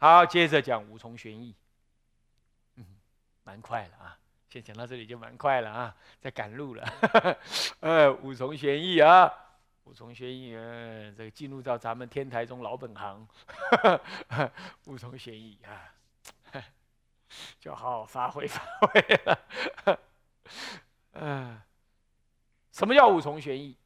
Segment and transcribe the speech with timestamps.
[0.00, 1.52] 好，接着讲五重玄义。
[2.76, 2.86] 嗯，
[3.42, 4.16] 蛮快了啊，
[4.48, 6.84] 先讲到这里就蛮快了啊，在赶路了。
[7.80, 9.28] 呃，五重玄义啊，
[9.82, 13.26] 五重玄义，呃，这个进入到咱们天台中老本行，
[14.86, 15.92] 五重玄义啊，
[17.58, 19.98] 就好好发挥发挥了。
[21.14, 21.60] 嗯，
[22.70, 23.76] 什么叫五重玄义？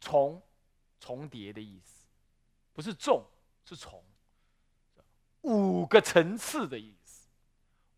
[0.00, 0.42] 重，
[0.98, 2.08] 重叠的意思，
[2.72, 3.24] 不是重，
[3.64, 4.02] 是重。
[5.42, 7.28] 五个层次的意思，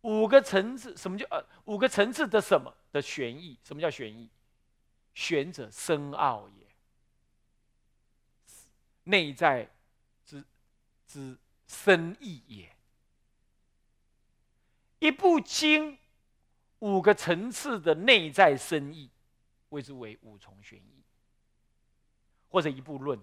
[0.02, 3.58] 五个层次，什么叫呃五个层次的什么的玄义？
[3.62, 4.28] 什么叫玄义？
[5.14, 6.66] 玄者深奥也，
[9.04, 9.68] 内在
[10.24, 10.44] 之
[11.06, 11.36] 之
[11.66, 12.76] 深意也。
[15.00, 15.98] 一部经，
[16.80, 19.10] 五个层次的内在深意，
[19.70, 21.02] 谓之为五重玄义，
[22.48, 23.18] 或者一部论。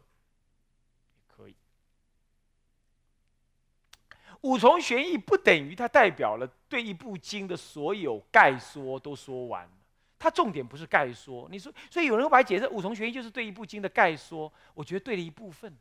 [4.47, 9.72] 五重玄义不等于它代表了对一部经的所有概说都说完了，
[10.17, 11.49] 它重点不是概说。
[11.52, 15.75] 你说，所以有人会把它解释五重玄义就是对一部经的概说，我觉得对了一部分，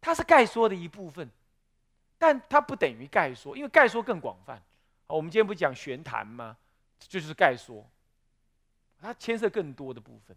[0.00, 1.30] 它是概说的一部分，
[2.18, 4.60] 但它不等于概说，因为概说更广泛。
[5.06, 6.56] 我们今天不讲玄谈吗？
[6.98, 7.88] 就是概说，
[9.00, 10.36] 它牵涉更多的部分。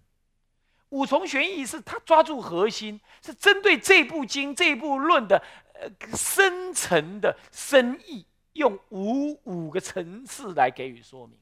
[0.89, 5.43] 五重玄义是他抓住核心，是针对这部经、这部论的
[5.79, 11.37] 呃深层的深意，用五五个层次来给予说明。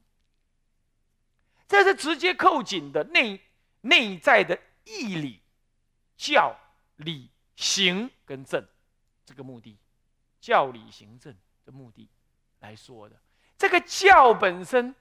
[1.68, 3.40] 这是直接扣紧的内
[3.80, 5.40] 内在的义理、
[6.16, 6.56] 教、
[6.96, 8.64] 理、行跟正
[9.24, 9.76] 这个目的，
[10.40, 12.08] 教、理、行、政的目的
[12.60, 13.16] 来说的。
[13.58, 14.94] 这个教本身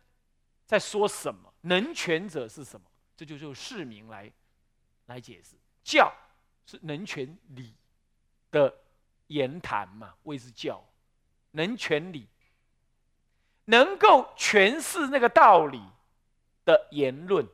[0.66, 1.54] 在说什么？
[1.62, 2.88] 能权者是什么？
[3.18, 4.32] 这就用市民来
[5.06, 6.12] 来解释，教
[6.66, 7.76] 是能权理
[8.52, 8.76] 的
[9.28, 10.84] 言谈嘛，谓之教。
[11.52, 12.28] 能权理，
[13.66, 15.82] 能够诠释那个道理
[16.66, 17.48] 的言论，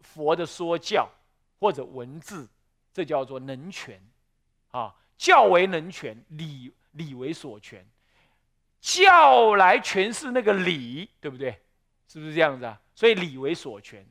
[0.00, 1.10] 佛的说教
[1.58, 2.48] 或者文字，
[2.92, 4.00] 这叫做能权。
[4.70, 7.84] 啊，教为能权，理理为所权，
[8.80, 11.60] 教来诠释那个理，对不对？
[12.06, 12.80] 是不是这样子啊？
[12.94, 14.06] 所以理为所权。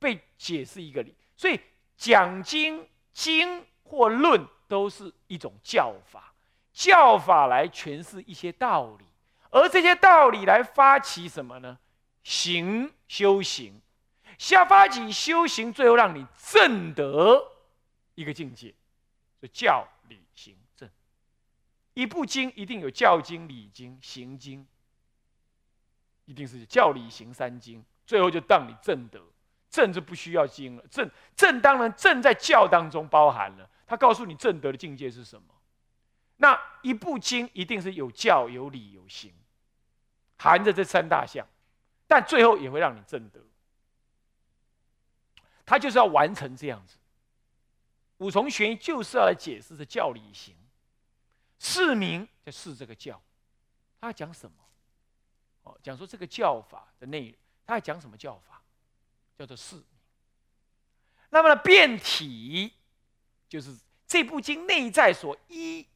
[0.00, 1.60] 被解释一个理，所以
[1.96, 6.31] 讲经经或论都是一种教法，
[6.72, 9.04] 教法来诠释一些道理，
[9.50, 11.78] 而这些道理来发起什么呢？
[12.22, 13.80] 行修行，
[14.38, 17.42] 下发起修行，最后让你证得
[18.14, 18.74] 一个境界，
[19.40, 20.88] 就教理行正。
[21.94, 24.66] 一部经一定有教经、理经、行经，
[26.24, 29.20] 一定是教理行三经，最后就让你证得。
[29.68, 35.48] 正就不需要经了，正正当然正在教当中包含了，他告诉你正德的境界是什么。
[36.42, 39.32] 那一部经一定是有教有理有行，
[40.36, 41.46] 含着这三大项，
[42.08, 43.40] 但最后也会让你正德。
[45.64, 46.96] 他就是要完成这样子。
[48.18, 50.56] 五重玄义就是要来解释这教理行，
[51.60, 53.22] 释名就释这个教，
[54.00, 54.56] 他讲什么？
[55.62, 58.60] 哦，讲说这个教法的内容，他要讲什么教法？
[59.38, 59.80] 叫做四。
[61.30, 62.72] 那么呢，变体
[63.48, 65.86] 就是这部经内在所依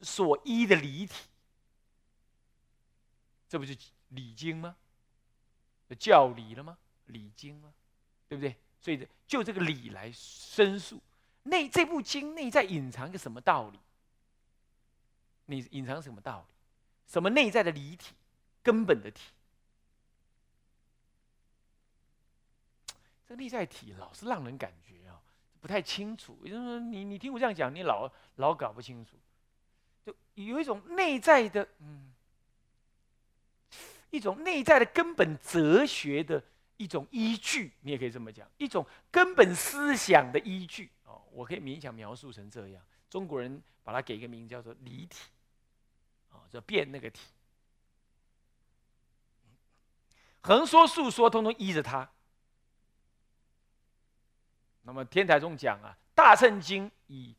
[0.00, 1.14] 所依的理体，
[3.48, 3.74] 这不就
[4.08, 4.76] 理经吗？
[5.98, 6.76] 教理了吗？
[7.06, 7.72] 理经吗？
[8.28, 8.56] 对不对？
[8.80, 11.00] 所以就这个理来申诉，
[11.44, 13.78] 内这部经内在隐藏个什么道理？
[15.46, 16.54] 你隐藏什么道理？
[17.06, 18.14] 什么内在的理体？
[18.62, 19.22] 根本的体？
[23.26, 25.22] 这内在体老是让人感觉啊
[25.60, 29.16] 不太清楚，也就是说，你你听我这样讲，你老老搞不清楚，
[30.34, 32.12] 有一种内在的嗯，
[34.10, 36.42] 一种内在的根本哲学的
[36.76, 40.90] 一种依据，你也可以这么讲，一种根本思想的依据。
[41.04, 45.30] 哦，我可以勉强描述成这样，中国人把它给一个名叫做离体，
[46.30, 47.20] 啊，叫变那个体，
[50.40, 52.10] 横说竖说，通通依着它。
[54.82, 57.34] 那么天台中讲啊，《大乘经》以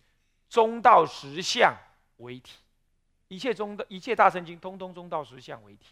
[0.50, 1.76] 中道实相
[2.18, 2.58] 为体，
[3.36, 5.88] 一切中的一切大乘经，通通中道实相为体。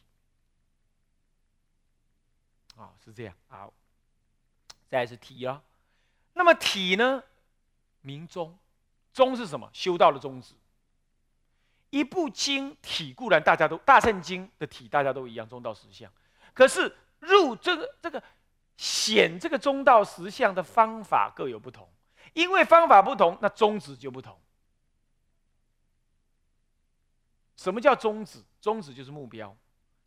[2.78, 3.36] 啊，是这样。
[3.50, 3.74] 好，
[4.90, 5.62] 再是体啊。
[6.34, 7.22] 那么体呢，
[8.01, 8.57] 名宗，
[9.13, 9.69] 宗是什么？
[9.74, 10.54] 修道的宗旨。
[11.90, 16.12] 一部经体固然大家都，《大乘经》的体大家都一样，中道实相。
[16.54, 18.24] 可是入这个这个。
[18.75, 21.88] 显这个中道实相的方法各有不同，
[22.34, 24.36] 因为方法不同，那宗旨就不同。
[27.56, 28.40] 什么叫宗旨？
[28.60, 29.56] 宗旨就是目标。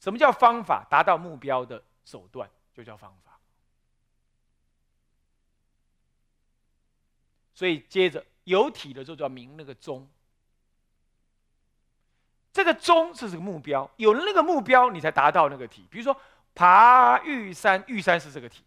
[0.00, 0.87] 什么叫方法？
[0.90, 3.38] 达到目标的手段就叫方法。
[7.54, 10.06] 所以接着有体的就要明那个宗。
[12.52, 15.87] 这个宗是这个目标，有了那个目标，你才达到那个体。
[15.90, 16.19] 比如说
[16.54, 18.64] 爬玉山，玉山是这个体，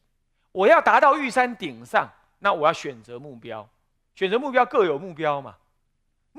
[0.51, 2.07] 我要达到玉山顶上，
[2.39, 3.67] 那我要选择目标，
[4.15, 5.57] 选择目标各有目标嘛。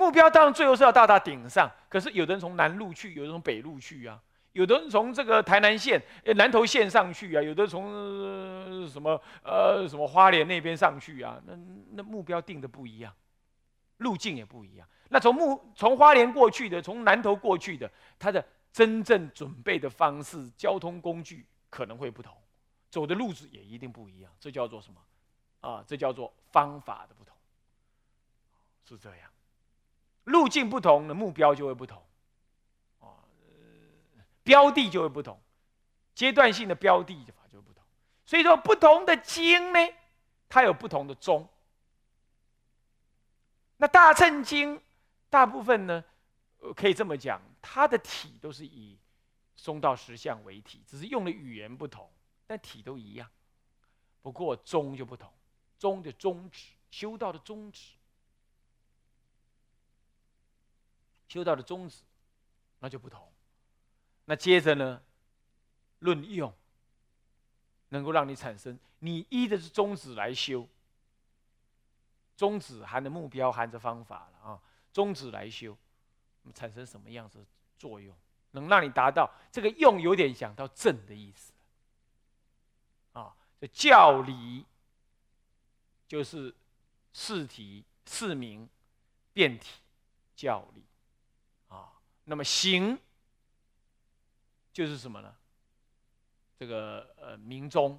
[0.00, 4.18] 目标当然最后是要到达顶上，可是有的人从南路去，有的从北路去啊，
[4.52, 6.02] 有的人从这个台南县、
[6.36, 11.52] 南投县上去啊，有的从什么呃什么花莲那边上去啊，那
[11.90, 13.14] 那目标定的不一样，
[13.98, 14.88] 路径也不一样。
[15.10, 18.42] 那从木从花莲过去的，从南投过去的，他的
[18.72, 22.34] 真正准备的方式、交通工具可能会不同，
[22.88, 24.32] 走的路子也一定不一样。
[24.40, 24.98] 这叫做什么？
[25.60, 27.36] 啊，这叫做方法的不同，
[28.88, 29.28] 是这样。
[30.30, 32.02] 路径不同的目标就会不同，
[33.00, 33.20] 啊，
[34.42, 35.40] 标的就会不同，
[36.14, 37.82] 阶段性的标的法就会不同。
[38.24, 39.78] 所以说，不同的经呢，
[40.48, 41.48] 它有不同的宗。
[43.76, 44.80] 那大乘经。
[45.32, 46.04] 大部分呢，
[46.74, 48.98] 可以这么讲，它的体都是以
[49.54, 52.10] 中道实相为体，只是用的语言不同，
[52.48, 53.30] 但体都一样。
[54.22, 55.32] 不过宗就不同，
[55.78, 57.92] 宗的宗旨，修道的宗旨，
[61.30, 62.02] 修道的宗旨，
[62.80, 63.32] 那就不同。
[64.24, 65.00] 那接着呢，
[66.00, 66.52] 论用，
[67.90, 70.66] 能够让你产生，你依的是宗旨来修，
[72.36, 74.60] 宗旨含着目标，含着方法了啊。
[74.92, 75.78] 宗旨来修，
[76.52, 77.46] 产生什么样子
[77.78, 78.12] 作用？
[78.50, 81.52] 能让你达到这个用，有点想到正的意思。
[83.12, 84.66] 啊，这教理
[86.08, 86.52] 就是
[87.12, 88.68] 四体、四明、
[89.32, 89.80] 变体
[90.34, 90.82] 教理。
[91.70, 91.90] 啊，
[92.24, 92.98] 那么行
[94.72, 95.34] 就是什么呢？
[96.58, 97.98] 这个呃明宗。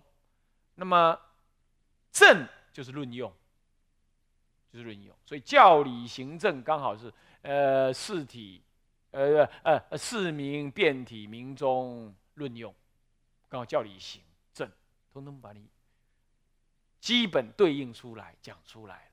[0.75, 1.19] 那么
[2.11, 3.33] 正就是论用。
[4.71, 8.63] 就是论用，所以教理行政刚好是呃四体，
[9.09, 12.73] 呃呃四明变体明中论用，
[13.49, 14.21] 刚好教理行
[14.53, 14.71] 政，
[15.11, 15.67] 通通把你
[17.01, 19.11] 基本对应出来讲出来，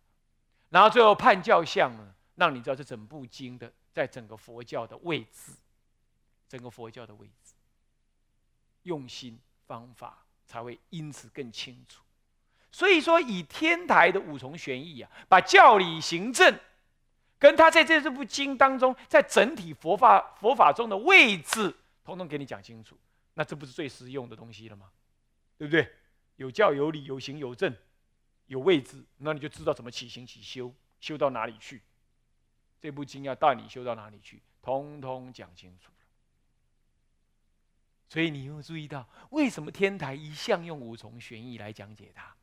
[0.70, 5.50] 然后最后判教相呢，让你知道这整部经的在整个佛教的位置，
[6.48, 7.54] 整个佛教的位置，
[8.84, 9.36] 用心
[9.66, 12.00] 方法才会因此更清楚。
[12.70, 16.60] 所以说，以天台的五重玄义啊，把教理行政，
[17.40, 21.74] 跟他在这这部经当中，在整体佛法佛法中的位置，
[22.04, 22.96] 统统给你讲清楚。
[23.34, 24.92] 那这不是最实用的东西了吗？
[25.56, 25.92] 对不对？
[26.36, 27.76] 有教有理，有行有证，
[28.46, 31.82] 有位置，那你就知道怎么起行起修，修到哪里去。
[32.80, 36.06] 这部经要带你修到哪里去，通通讲清楚了。
[38.08, 42.34] 所以你有注意到，为什么天台一向用五重玄义来讲解它？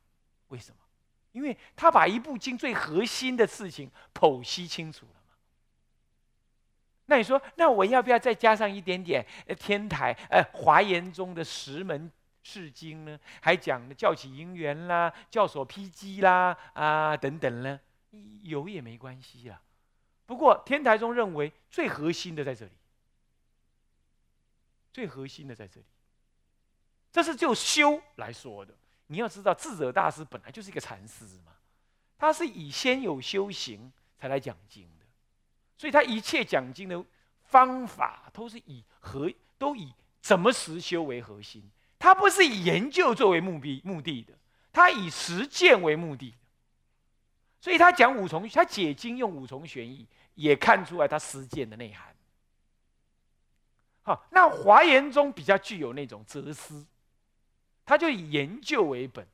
[0.48, 0.78] 为什么？
[1.32, 5.34] 因为他把一部经最核心的事情剖析清楚了嘛。
[7.06, 9.26] 那你说，那我要不要再加上一点点？
[9.58, 12.10] 天台呃华严中的十门
[12.42, 13.18] 释经呢？
[13.42, 17.80] 还讲教起因缘啦，教所披机啦啊等等呢？
[18.42, 19.60] 有也没关系啦。
[20.26, 22.72] 不过天台中认为最核心的在这里，
[24.92, 25.86] 最核心的在这里，
[27.12, 28.74] 这是就修来说的。
[29.06, 31.52] 你要知道，智者大师本来就是一个禅师嘛，
[32.18, 35.06] 他是以先有修行才来讲经的，
[35.78, 37.04] 所以他一切讲经的
[37.44, 41.62] 方法都是以核，都以怎么实修为核心。
[41.98, 44.34] 他不是以研究作为目的目的的，
[44.72, 46.34] 他以实践为目的。
[47.60, 52.14] 所以他讲五重，他解经用五重玄义，也看出来他实践的内涵。
[54.02, 56.86] 好，那华严宗比较具有那种哲思。
[57.84, 59.24] 他就以研究为本，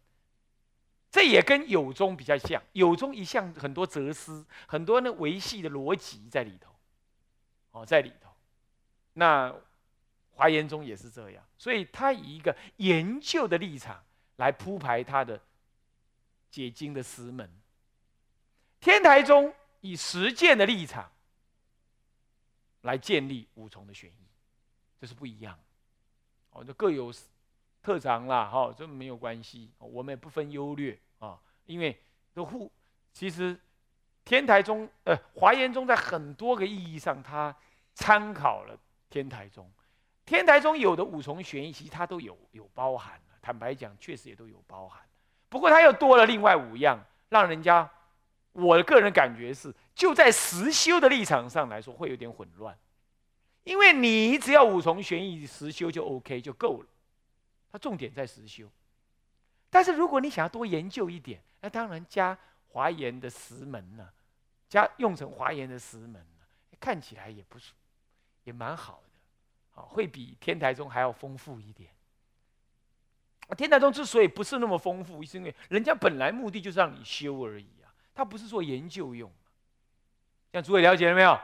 [1.11, 2.63] 这也跟有中比较像。
[2.73, 6.71] 有中一向很多哲思，很多呢维系的逻辑在里头，
[7.71, 8.31] 哦，在里头。
[9.15, 9.55] 那
[10.33, 14.03] 华严宗也是这样，所以他以一个研究的立场
[14.37, 15.41] 来铺排他的
[16.51, 17.51] 解经的师门。
[18.83, 21.11] 天台宗以实践的立场
[22.83, 24.27] 来建立五重的玄义，
[25.01, 25.59] 这是不一样。
[26.51, 27.11] 哦，就各有。
[27.85, 31.37] 特长啦，哈，这没有关系，我们也不分优劣啊，
[31.67, 32.01] 因为
[32.33, 32.71] 都互，
[33.13, 33.59] 其实
[34.25, 37.53] 天台宗，呃，华严宗在很多个意义上，它
[37.93, 38.79] 参考了
[39.11, 39.69] 天台宗，
[40.25, 45.03] 天台宗有的五重玄义，其实它都有有包含坦白讲，确实也都有包含，
[45.49, 47.91] 不过它又多了另外五样，让人家，
[48.53, 52.77] 我的个人感觉是，就在实修的立场上来说，会有点混乱。
[53.65, 56.89] 因为你只要五重玄义实修就 OK 就够了，
[57.71, 58.69] 它重点在实修。
[59.71, 62.37] 但是如果你想要多研究一点，那当然加
[62.69, 64.09] 华严的十门呢，
[64.69, 66.45] 加用成华严的十门呢，
[66.81, 67.73] 看起来也不是，
[68.45, 71.91] 也蛮好的，啊，会比天台宗还要丰富一点。
[73.57, 77.67] 天台宗之所以不是那么丰富，是因为人家本来目的就是让你修而已
[78.13, 79.31] 啊，他不是做研究用。
[80.51, 81.39] 这样诸位了解了没有？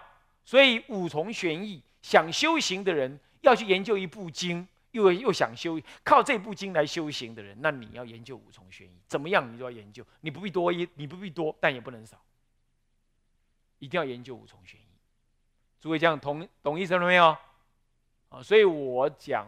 [0.45, 1.83] 所以五重玄义。
[2.01, 12.17] 想修行的人要去研究一部经，又又想修靠这部经来修行的人，那你要研究五重玄义，怎么样你都要研究，你不必多一，你不必多，但也不能少，
[13.81, 14.85] 一定要研究五重玄义。
[15.81, 17.37] 诸位这样同懂意思了没有？
[18.29, 19.45] 啊，所以我讲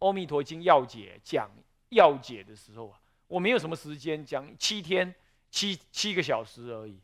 [0.06, 1.48] 《阿弥陀经要解》讲
[1.90, 5.14] 要解的时候啊，我没有什么时间讲七天
[5.56, 7.00] 七七个小时而已，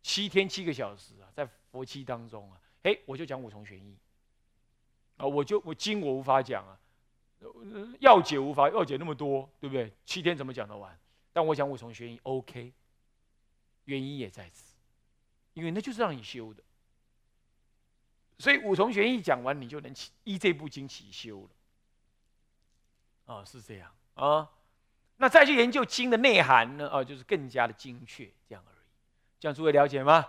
[0.00, 2.58] 七天七个小时啊，在佛期当中啊。
[2.84, 3.98] 哎，我就讲五重玄义
[5.18, 6.80] 啊，我就我经我无法讲啊，
[8.00, 9.92] 要解无法要解那么多，对不对？
[10.06, 10.98] 七天怎么讲得完？
[11.34, 12.72] 但我讲五重玄义，OK，
[13.84, 14.74] 原因也在此，
[15.52, 16.62] 因为那就是让你修的，
[18.38, 23.34] 所以五重玄义讲完，你就能起依这部经起修了。
[23.34, 24.50] 啊，是这样啊，
[25.16, 26.88] 那再去研究经的内涵呢？
[26.88, 28.86] 啊，就是更加的精确，这样而已。
[29.40, 30.26] 这样诸位了解吗？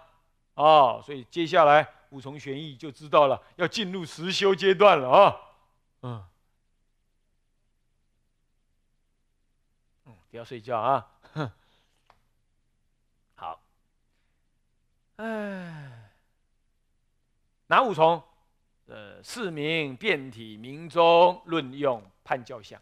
[0.56, 1.94] 哦，所以接下来。
[2.12, 5.36] 五重玄义就知道了，要进入实修阶段了啊！
[6.04, 6.26] 嗯，
[10.06, 11.06] 嗯，不要睡觉啊！
[13.36, 13.62] 好，
[15.18, 16.12] 哎，
[17.68, 18.24] 哪五重？
[18.86, 22.82] 呃，四明、变体、明中、论用、判教相，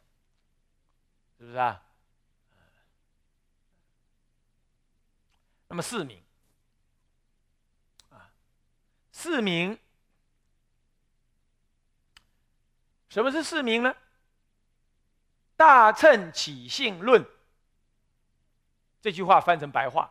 [1.40, 1.82] 是不是啊？
[5.76, 6.24] 那么四明。
[9.12, 9.78] 四明，
[13.10, 13.94] 什么是四明呢？
[15.58, 17.26] 大乘起性论
[19.02, 20.10] 这句话翻成白话，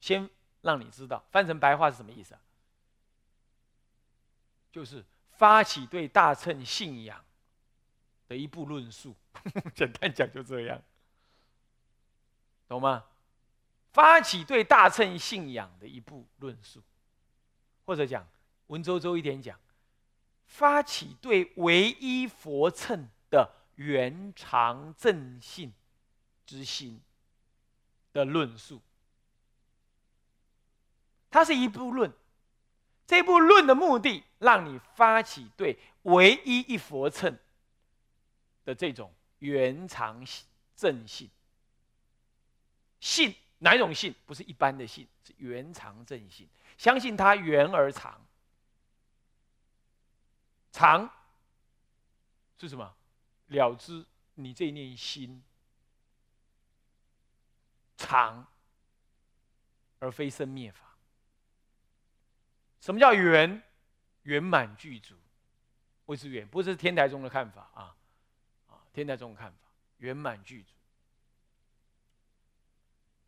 [0.00, 0.28] 先
[0.60, 2.40] 让你知道，翻成白话是什么意思啊？
[4.70, 7.24] 就是发起对大乘信仰
[8.28, 9.16] 的一部论述，
[9.74, 10.82] 简单讲就这样，
[12.68, 13.02] 懂吗？
[13.96, 16.82] 发起对大乘信仰的一部论述，
[17.86, 18.28] 或者讲。
[18.66, 19.58] 文绉绉一点讲，
[20.44, 25.72] 发起对唯一佛乘的圆常正信
[26.44, 27.00] 之心
[28.12, 28.82] 的论述，
[31.30, 32.12] 它是一部论。
[33.06, 37.38] 这部论的目的，让你发起对唯一一佛乘
[38.66, 40.22] 的这种圆常
[40.74, 41.30] 正信。
[43.00, 44.14] 信哪一种信？
[44.26, 48.20] 不是一般的信，是原常正信，相信它圆而长，
[50.70, 51.10] 长
[52.58, 52.94] 是什么？
[53.46, 55.42] 了知你这一念心
[57.96, 58.46] 长，
[60.00, 60.96] 而非生灭法。
[62.80, 63.62] 什么叫圆？
[64.24, 65.14] 圆满具足，
[66.06, 66.46] 谓之圆。
[66.46, 67.96] 不是天台中的看法啊，
[68.68, 69.58] 啊，天台中的看法，
[69.98, 70.75] 圆满具足。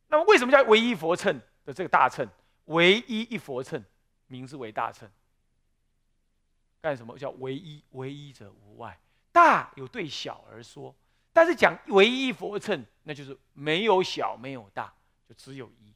[0.08, 2.28] 那么为什么叫唯一佛乘的这个大乘？
[2.66, 3.82] 唯一一佛乘，
[4.26, 5.10] 名字为大乘。
[6.80, 7.82] 干什么叫唯一？
[7.90, 8.98] 唯一者无外，
[9.32, 10.94] 大有对小而说，
[11.32, 14.92] 但是讲唯一佛乘，那就是没有小，没有大，
[15.28, 15.92] 就只有一，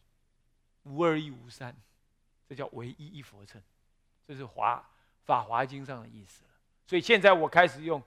[0.83, 1.75] 无二亦无三，
[2.49, 3.63] 这叫唯一一佛乘，
[4.27, 4.85] 这是华
[5.25, 6.43] 法华经上的意思
[6.87, 8.03] 所以现在我开始用，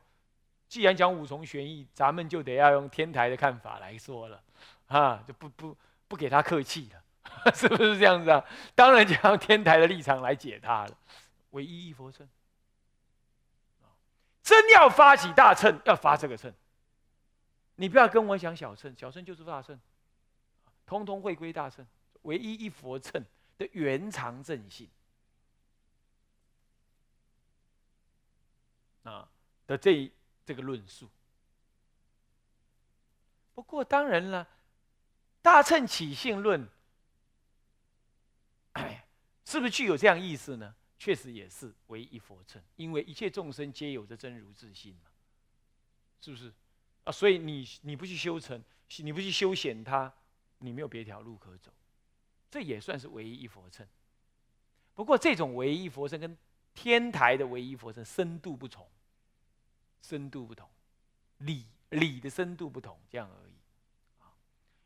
[0.68, 4.44] 既然讲五重玄义，咱们就得要用天台的看法来说了，
[4.88, 5.78] 啊，就不不
[6.16, 7.04] 不给他客气了，
[7.54, 8.42] 是不是这样子啊？
[8.74, 10.98] 当然就用天台的立场来解他了，
[11.50, 12.26] 唯一一佛称。
[14.42, 16.54] 真要发起大乘，要发这个乘。
[17.76, 19.78] 你不要跟我讲小乘，小乘就是大乘，
[20.86, 21.86] 通通会归大乘，
[22.22, 23.22] 唯一一佛乘
[23.58, 24.90] 的原常正性
[29.04, 29.28] 啊
[29.68, 30.10] 的这
[30.46, 31.10] 这个论述。
[33.54, 34.48] 不过当然了，
[35.46, 36.68] 大乘起性论，
[39.46, 40.74] 是不是具有这样意思呢？
[40.98, 45.12] 确实也是唯一佛乘，因为一切众生皆有着真如自信嘛，
[46.20, 46.52] 是不是？
[47.04, 48.60] 啊，所以你你不去修成，
[48.98, 50.12] 你不去修显它，
[50.58, 51.72] 你没有别条路可走，
[52.50, 53.88] 这也算是唯一一佛乘。
[54.96, 56.36] 不过这种唯一佛乘跟
[56.74, 58.90] 天台的唯一佛乘深度不同，
[60.02, 60.68] 深度不同，
[61.38, 63.54] 理理的深度不同，这样而已。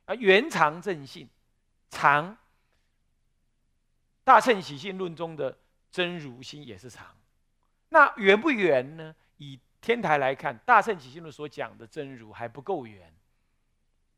[0.10, 1.30] 啊，圆常正信，
[1.90, 2.36] 常
[4.24, 5.58] 大乘起信论中的。
[5.92, 7.18] 真如心也是常，
[7.90, 9.16] 那圆不圆呢？
[9.38, 13.12] 以天台来看，大乘起信论所讲的真如还不够圆，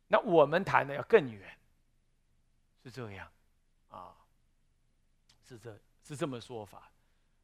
[0.10, 1.58] 那我们谈的要更圆，
[2.84, 3.26] 是这样，
[3.88, 4.14] 啊，
[5.48, 6.92] 是这是这么说法。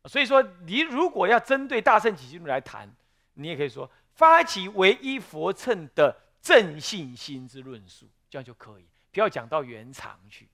[0.04, 2.94] 所以说，你如果要针对大乘起信论来谈，
[3.36, 10.48] 你也可以说发起唯一佛乘的正信心之论述，这样就可以，不要讲到圆常去。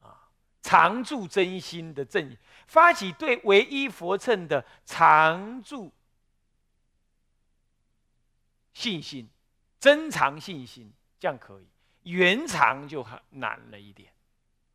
[0.00, 0.28] 啊
[0.62, 2.34] 常住真心的正
[2.66, 5.92] 发起对唯一佛乘的常住
[8.72, 9.28] 信心，
[9.78, 11.66] 增长信心，这样可以。
[12.04, 14.12] 圆常就很难了一点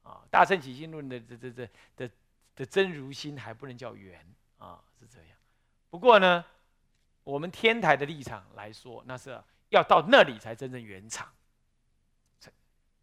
[0.03, 0.21] 啊。
[0.29, 2.11] 大乘起心论的这这这的
[2.55, 4.23] 的真如心还不能叫圆
[4.57, 5.37] 啊，是这样。
[5.89, 6.45] 不过呢，
[7.23, 9.29] 我们天台的立场来说，那是
[9.69, 11.33] 要到那里才真正圆常，才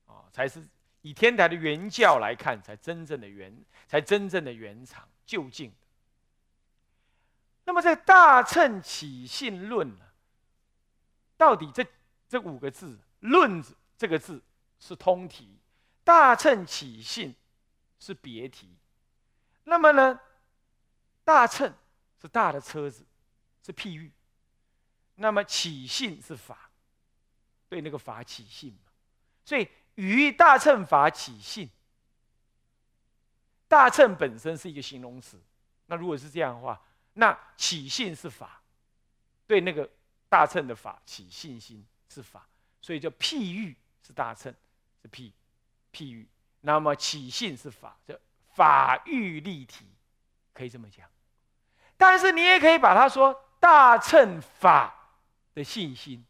[0.07, 0.67] 啊才是。
[1.03, 5.73] 以天台的原教来看，才真正的原，才真正的原厂究竟。
[7.63, 10.05] 那么，在《大乘起信论》呢，
[11.37, 11.87] 到底这
[12.29, 14.43] 这五个字“论”字这个字
[14.81, 15.61] 是通题
[16.03, 17.33] ，“大乘起信”
[18.01, 18.77] 是别题。
[19.63, 20.19] 那么呢
[21.23, 21.73] ，“大乘”
[22.21, 23.07] 是大的车子，
[23.65, 24.11] 是譬喻；
[25.15, 26.69] 那么“起信”是法，
[27.69, 28.91] 对那个法起信嘛，
[29.45, 29.69] 所以。
[29.97, 31.69] 于大乘法起信，
[33.67, 35.41] 大乘本身是一个形容词。
[35.87, 36.81] 那如果是这样的话，
[37.15, 38.61] 那起信是法，
[39.47, 39.89] 对那个
[40.29, 42.47] 大乘的法起信心是法，
[42.81, 43.75] 所以叫譬喻
[44.07, 44.55] 是大乘
[45.03, 45.33] 是譬
[45.93, 46.27] 譬喻。
[46.61, 48.15] 那么起信是法，叫
[48.55, 49.87] 法喻立体，
[50.53, 51.09] 可以这么讲。
[51.97, 54.95] 但是你也可以把它说大乘法
[55.55, 56.23] 的信心，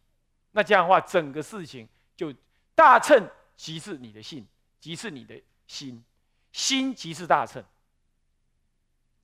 [0.52, 2.32] 那这样的话，整个事情就
[2.75, 3.28] 大乘。
[3.56, 4.46] 即是你的信，
[4.78, 6.04] 即是你的心，
[6.52, 7.64] 心即是大乘，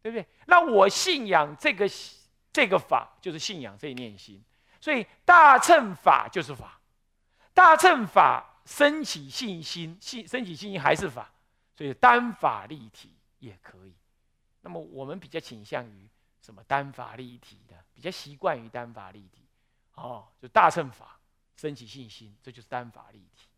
[0.03, 0.27] 对不对？
[0.47, 1.89] 那我信仰这个
[2.53, 4.43] 这个法，就是信仰这一念心，
[4.81, 6.81] 所以大乘法就是法，
[7.55, 11.31] 大乘法升起信心，信升起信心还是法，
[11.77, 13.95] 所以单法立体也可以。
[14.62, 16.09] 那么我们比较倾向于
[16.40, 19.47] 什么单法立体的，比较习惯于单法立体，
[19.95, 21.18] 哦，就大乘法
[21.57, 23.49] 升起信心，这就是单法立体。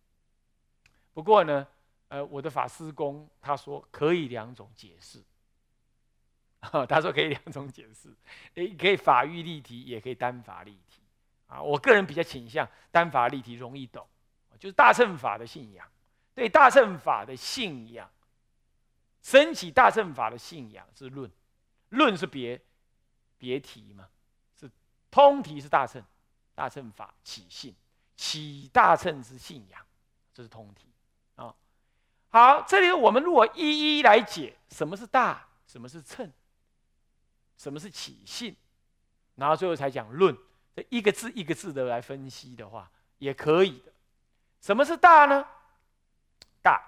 [1.15, 1.67] 不过呢，
[2.09, 5.23] 呃，我的法师公他说可以两种解释，
[6.89, 8.13] 他说可以两种解释，
[8.55, 11.01] 诶，可以法域立体，也可以单法立体，
[11.47, 14.07] 啊，我个人比较倾向单法立体容易懂，
[14.59, 15.89] 就是大乘法的信仰，
[16.35, 18.11] 对大乘法的信仰，
[19.23, 21.31] 升起大乘法的信仰是论，
[21.91, 22.61] 论是别
[23.39, 24.09] 别题嘛，
[24.59, 24.71] 是
[25.11, 26.03] 通题是大乘，
[26.55, 27.75] 大乘法起信，
[28.17, 29.81] 起大乘之信仰，
[30.33, 30.89] 这是通题。
[32.35, 36.33] 好，这里我们如果一一来解，什么是大，什么是称，
[37.57, 38.57] 什么是起信，
[39.37, 40.37] 然后最后才讲论，
[40.75, 43.93] 这一个字一个字的来分析的话，也可以的。
[44.61, 45.47] 什么是大呢？
[46.61, 46.83] 大，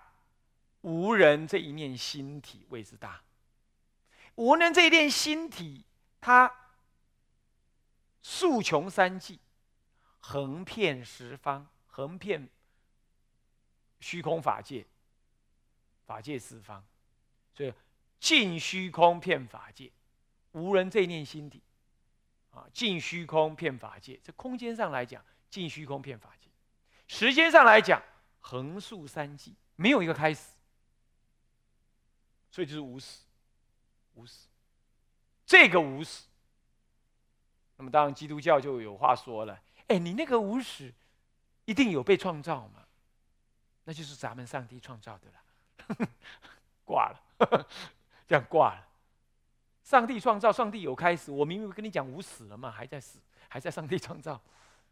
[0.80, 3.22] 无人这一念心体谓之大。
[4.34, 5.84] 无人这一念心体，
[6.20, 6.52] 它
[8.20, 9.38] 数穷三际，
[10.18, 12.48] 横遍十方，横遍
[14.00, 14.84] 虚空法界。
[16.06, 16.82] 法界四方，
[17.52, 17.74] 所以
[18.20, 19.90] 尽虚空遍法界，
[20.52, 21.60] 无人这念心底
[22.52, 22.64] 啊！
[22.72, 26.48] 尽虚空遍法界，这空间上来讲，尽虚空遍法界；
[27.08, 28.00] 时间上来讲，
[28.40, 30.52] 横竖三际，没有一个开始，
[32.50, 33.22] 所以就是无始，
[34.14, 34.46] 无始。
[35.44, 36.22] 这个无始，
[37.76, 40.94] 那么当然基督教就有话说了：哎，你那个无始，
[41.64, 42.86] 一定有被创造吗？
[43.84, 45.34] 那就是咱们上帝创造的了。
[46.84, 47.20] 挂了，
[48.26, 48.86] 这样挂了。
[49.82, 51.30] 上帝创造，上帝有开始。
[51.30, 54.40] 我明明跟你讲无始了嘛，还在死，还在上帝创造。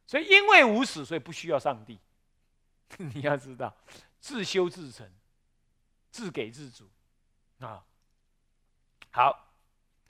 [0.07, 1.99] 所以因为无始，所以不需要上帝。
[2.99, 3.75] 你要知道，
[4.21, 5.11] 自修自成，
[6.11, 6.89] 自给自足
[7.59, 7.85] 啊。
[9.11, 9.53] 好，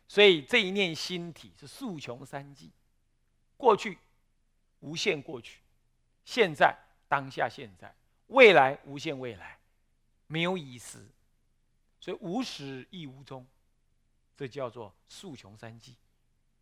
[0.07, 2.71] 所以这一念心体是数穷三际，
[3.57, 3.99] 过去
[4.81, 5.61] 无限过去，
[6.25, 6.77] 现在
[7.09, 7.95] 当下现在，
[8.27, 9.59] 未来无限未来。
[10.27, 11.07] 没有已时，
[12.01, 13.47] 所以无始亦无终，
[14.37, 15.97] 这叫做数穷三际。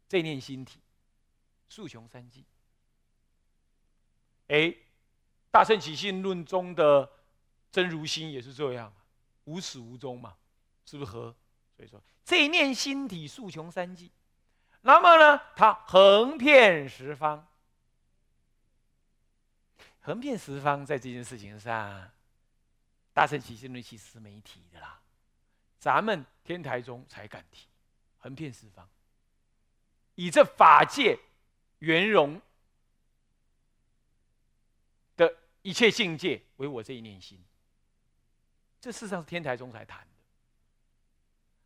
[0.08, 0.80] 这念心体，
[1.68, 2.44] 数穷三际。
[4.48, 4.74] 哎，
[5.50, 7.10] 大圣起信论中的
[7.70, 8.92] 真如心也是这样，
[9.44, 10.36] 无始无终嘛，
[10.84, 11.34] 是不是和？
[11.74, 14.10] 所以说这念心体数穷三际，
[14.82, 17.48] 那么呢，它横遍十方，
[20.00, 22.10] 横遍十方，在这件事情上。
[23.12, 25.00] 大乘起信论其实是没提的啦，
[25.78, 27.66] 咱们天台中才敢提，
[28.18, 28.88] 横遍四方，
[30.14, 31.18] 以这法界
[31.80, 32.40] 圆融
[35.16, 37.38] 的一切境界为我这一念心。
[38.80, 40.06] 这事实上是天台宗才谈的。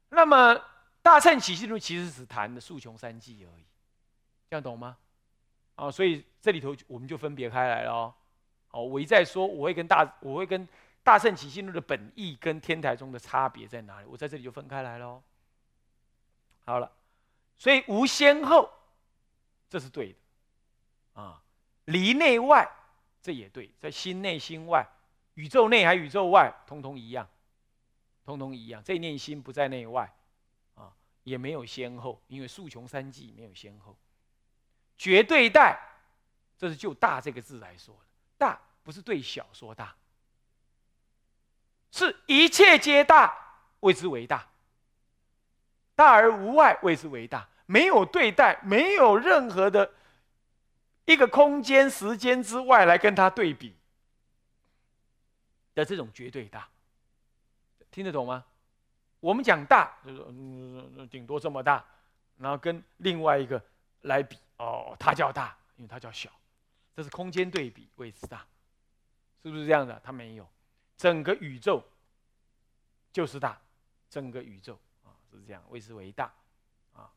[0.08, 0.60] 那么
[1.00, 3.64] 大乘起信论其实只谈的数穷三际而已，
[4.50, 4.98] 这样懂吗？
[5.76, 8.14] 啊，所以这里头我们就分别开来了哦。
[8.68, 10.66] 好，我一再说我会跟大我会跟
[11.06, 14.06] 大圣起信论的本意跟天台宗的差别在哪里？
[14.08, 15.22] 我在这里就分开来喽。
[16.64, 16.92] 好了，
[17.56, 18.68] 所以无先后，
[19.70, 21.40] 这是对的啊。
[21.84, 22.68] 离内外，
[23.22, 24.84] 这也对，在心内心外。
[25.34, 27.28] 宇宙内还宇宙外，通通一样，
[28.24, 28.82] 通通一样。
[28.82, 30.12] 这念心不在内外，
[30.74, 30.92] 啊，
[31.22, 33.96] 也没有先后，因为数穷三际没有先后。
[34.98, 35.78] 绝对大，
[36.58, 39.94] 这是就大这个字来说的，大不是对小说大，
[42.26, 43.34] 一切皆大，
[43.80, 44.46] 谓之为大。
[45.94, 47.48] 大而无外，谓之为大。
[47.66, 49.90] 没有对待，没有任何的
[51.04, 53.74] 一个空间、时间之外来跟它对比。
[55.74, 56.66] 的这种绝对大，
[57.90, 58.42] 听得懂吗？
[59.20, 61.84] 我们讲大，就是，顶多这么大，
[62.38, 63.62] 然后跟另外一个
[64.00, 66.30] 来比，哦，它叫大，因为它叫小，
[66.94, 68.46] 这是空间对比谓之大，
[69.42, 70.00] 是不是这样的？
[70.02, 70.48] 它没有，
[70.96, 71.84] 整个宇宙
[73.16, 73.58] 就是大，
[74.10, 76.30] 整个宇宙啊是这样，位置为大
[76.92, 77.10] 啊。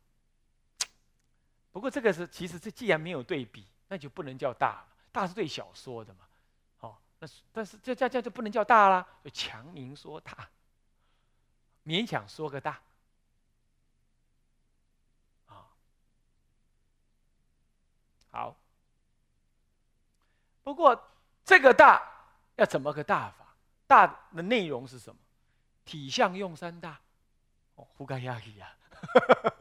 [1.73, 6.25] 不过这个是，其实这既然没有对比，那就不能叫大，大是对小说的嘛。
[6.79, 10.49] 哦那但是这这这就不能叫大啦，就强名说大，
[11.83, 12.81] 勉强说个大，
[15.47, 15.67] 啊，
[18.31, 18.55] 好。
[20.63, 21.12] 不过
[21.43, 22.01] 这个大
[22.55, 23.53] 要怎么个大法？
[23.85, 25.19] 大的内容是什么？
[25.89, 26.99] 体相用三大。
[27.73, 28.75] 哦，胡干亚里呀，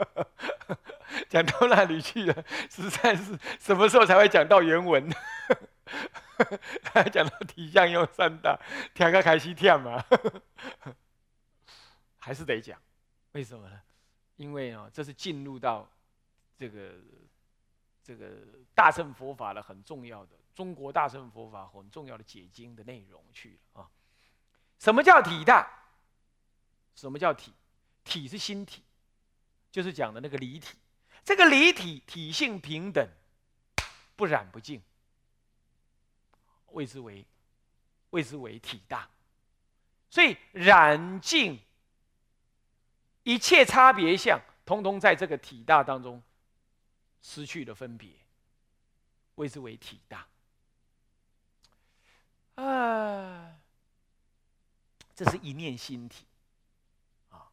[1.30, 5.08] 讲到那里去了， 实在是什么时候才会讲到原文？
[6.84, 8.60] 他讲到体相用三大，
[8.92, 10.04] 听个开始跳嘛，
[12.18, 12.78] 还是得讲，
[13.32, 13.80] 为什么呢？
[14.36, 15.88] 因为哦，这是进入到
[16.58, 16.92] 这个
[18.04, 18.32] 这个
[18.74, 23.88] 大乘佛法的很重要的中国大乘佛法很重要的解经的内容去了啊。
[24.78, 25.66] 什么叫体大？
[26.98, 27.52] 什么叫体？
[28.02, 28.82] 体是心体，
[29.70, 30.76] 就是讲的那个离体。
[31.24, 33.08] 这个离体体性平等，
[34.16, 34.82] 不染不净。
[36.72, 37.24] 谓之为，
[38.10, 39.08] 谓之为体大，
[40.10, 41.60] 所以染净
[43.22, 46.20] 一切差别相，通通在这个体大当中
[47.22, 48.10] 失去了分别，
[49.36, 50.26] 谓之为体大。
[52.56, 53.56] 啊，
[55.14, 56.26] 这是一念心体
[57.30, 57.48] 啊。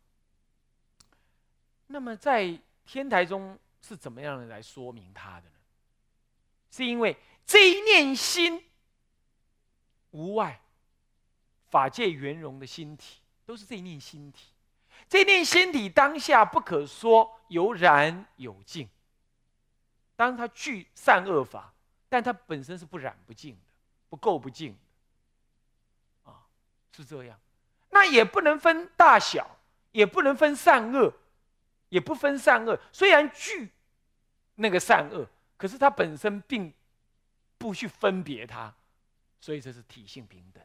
[1.87, 5.55] 那么在天台中是怎么样的来说明它的呢？
[6.71, 8.63] 是因为这一念心。
[10.11, 10.61] 无外，
[11.67, 14.45] 法界圆融的心体，都是这一念心体。
[15.09, 18.87] 这一念心体当下不可说有染有净。
[20.15, 21.73] 当它具善恶法，
[22.07, 23.61] 但它本身是不染不净的，
[24.07, 24.71] 不垢不净
[26.23, 26.31] 的。
[26.31, 26.47] 啊，
[26.93, 27.37] 是这样。
[27.89, 29.57] 那也不能分大小，
[29.91, 31.13] 也不能分善恶，
[31.95, 32.77] 也不分善恶。
[32.91, 33.71] 虽然具
[34.55, 36.73] 那个善恶，可是它本身并
[37.57, 38.73] 不去分别它。
[39.39, 40.61] 所以这是体性平等，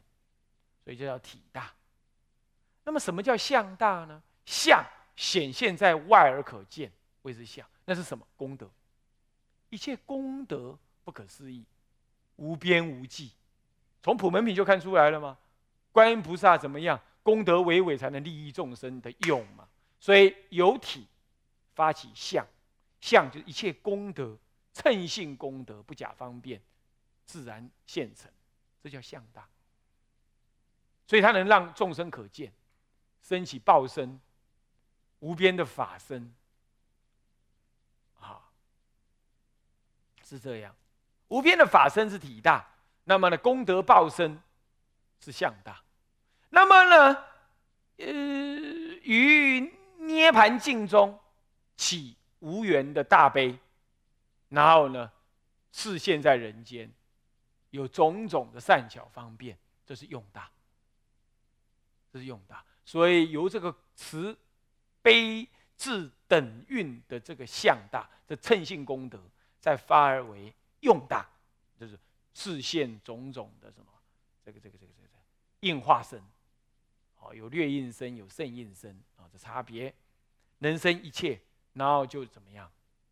[0.83, 1.71] 所以就叫体大。
[2.83, 4.21] 那么什么叫相大呢？
[4.45, 4.83] 相
[5.15, 6.91] 显现在外而可见，
[7.21, 7.65] 谓之相。
[7.85, 8.27] 那是什么？
[8.35, 8.69] 功德，
[9.69, 11.63] 一切功德不可思议，
[12.35, 13.31] 无边无际。
[14.01, 15.37] 从普门品就看出来了吗？
[15.93, 16.99] 观音菩萨怎么样？
[17.23, 19.67] 功德伟伟，才能利益众生的用嘛。
[19.99, 21.05] 所以有体
[21.81, 22.45] 发起相，
[22.99, 24.37] 相就是一切功德，
[24.71, 26.61] 称性功德不假方便，
[27.25, 28.31] 自然现成。
[28.83, 29.49] 这叫相大，
[31.07, 32.53] 所以它能让众生可见，
[33.23, 34.19] 升起报身，
[35.21, 36.31] 无边的法身，
[38.19, 38.45] 啊，
[40.23, 40.75] 是这样，
[41.29, 42.67] 无边的法身是体大，
[43.05, 44.39] 那么呢，功德报身
[45.19, 45.83] 是相大，
[46.49, 47.25] 那么呢，
[47.97, 49.59] 呃，于
[49.97, 51.19] 涅盘境中
[51.81, 53.57] 起无缘的大悲，
[54.49, 55.11] 然后呢，
[55.71, 56.87] 示现在人间。
[57.71, 60.51] 有种种的善巧方便，这是用大，
[62.11, 62.61] 这是用大。
[62.83, 64.37] 所以由这个慈
[65.01, 69.17] 悲智等运的这个相大，这称性功德，
[69.61, 71.25] 再发而为用大，
[71.79, 71.97] 就是
[72.33, 73.89] 示现种种的什么，
[74.43, 75.09] 这个这个这个这个
[75.61, 76.21] 应化身，
[77.19, 79.95] 哦，有略应身，有胜应身啊，这差别，
[80.57, 81.39] 能生一切，
[81.73, 82.69] 然后就怎么样，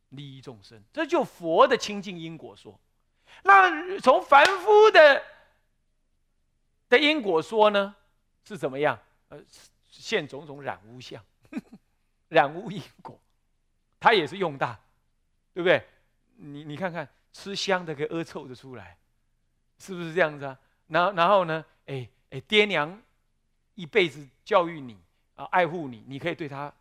[0.09, 2.79] 利益众生，这就佛的清净因果说。
[3.43, 5.23] 那从凡夫的
[6.89, 7.95] 的因果说呢，
[8.43, 8.99] 是怎么样？
[9.29, 9.39] 呃，
[9.87, 11.23] 现种种染污相，
[12.29, 13.19] 染污因果，
[13.99, 14.79] 它也是用大，
[15.53, 15.87] 对不对？
[16.35, 18.97] 你你看看，吃香的给恶臭的出来，
[19.77, 20.57] 是不是这样子啊？
[20.87, 21.63] 然后然后呢？
[21.85, 23.01] 哎哎，爹娘
[23.73, 24.95] 一辈子教育你
[25.35, 26.71] 啊，爱护你，你可以对他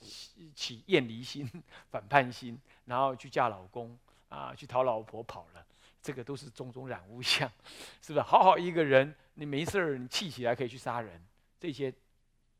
[0.00, 1.48] 起起厌离心、
[1.90, 5.66] 反叛心，然后去嫁老公啊，去讨老婆跑了，
[6.02, 7.50] 这个都是种种染污相，
[8.02, 8.22] 是不是？
[8.22, 11.22] 好好一个人，你没事儿，你气起来可以去杀人，
[11.58, 11.92] 这些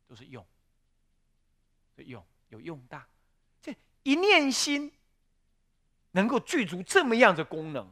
[0.06, 0.44] 都是用，
[1.96, 3.06] 用有用大，
[3.60, 4.92] 这一念心。
[6.12, 7.86] 能够具足这么样的功能，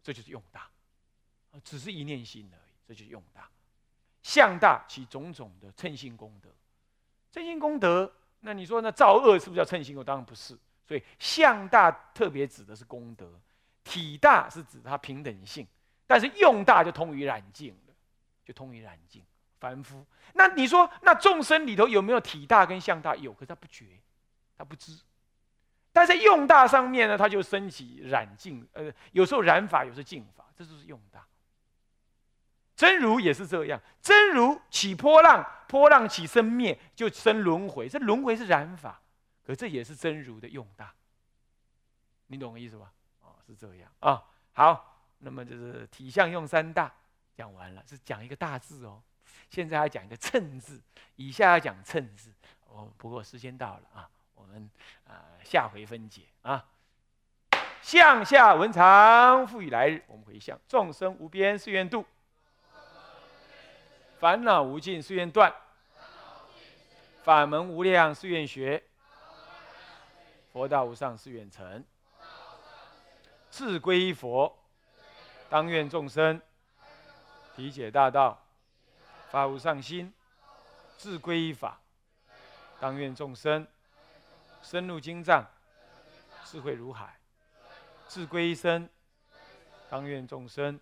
[0.00, 0.70] 这就是用大，
[1.64, 3.50] 只是一念心而已，这就是用大。
[4.22, 6.48] 相大起种种的称心功德，
[7.32, 8.10] 称心功德，
[8.40, 10.04] 那你说那造恶是不是叫称心我？
[10.04, 10.56] 当然不是。
[10.86, 13.28] 所以相大特别指的是功德，
[13.82, 15.66] 体大是指它平等性，
[16.06, 17.94] 但是用大就通于染净了，
[18.44, 19.20] 就通于染净
[19.58, 20.06] 凡夫。
[20.34, 23.16] 那你说那众生里头有没有体大跟相大？
[23.16, 23.84] 有，可是他不觉，
[24.56, 24.96] 他不知。
[25.92, 31.26] 但在用大上面呢，他就升起染净，呃，有时候染法，有时候净法，这就是用大。
[32.76, 39.00] 真如也是这样，真如起波浪，波浪起生灭，就生轮回，这轮回是染法，
[39.46, 40.92] 可这也是真如的用大。
[42.26, 42.92] 你懂我意思吧？
[43.22, 44.22] 哦，是这样啊。
[44.52, 46.92] 好，那么就是体相用三大
[47.34, 49.02] 讲完了，是讲一个大字哦。
[49.48, 50.80] 现在要讲一个称字，
[51.16, 52.30] 以下要讲称字。
[52.68, 54.10] 哦，不过时间到了啊。
[54.34, 54.70] 我们
[55.06, 56.64] 啊，下回分解啊。
[57.80, 60.02] 向下文长，复以来日。
[60.08, 62.04] 我们回向：众生无边誓愿度，
[64.18, 65.54] 烦恼无尽誓愿断，
[67.22, 68.82] 法门无量誓愿学，
[70.52, 71.84] 佛道无上誓愿成。
[73.50, 74.54] 自归佛，
[75.48, 76.40] 当愿众生
[77.54, 78.42] 体解大道，
[79.30, 80.10] 发无上心；
[80.96, 81.80] 自归法，
[82.80, 83.66] 当愿众生。
[84.62, 85.46] 深入经藏，
[86.44, 87.06] 智慧如海；
[88.08, 88.88] 智归一生，
[89.88, 90.80] 当愿众生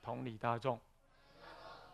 [0.00, 0.80] 同理大众，